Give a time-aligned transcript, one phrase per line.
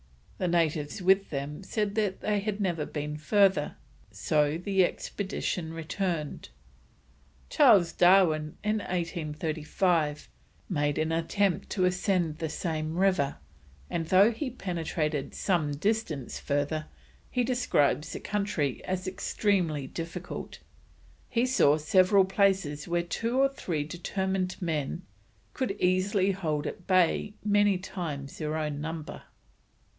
[0.39, 3.75] The natives with them said they had never been further,
[4.09, 6.49] so the expedition returned.
[7.51, 10.27] Charles Darwin, in 1835,
[10.67, 13.35] made an attempt to ascend the same river,
[13.91, 16.87] and though he penetrated some distance further,
[17.29, 20.57] he describes the country as extremely difficult;
[21.29, 25.03] he saw several places where two or three determined men
[25.53, 29.21] could easily hold at bay many times their own number.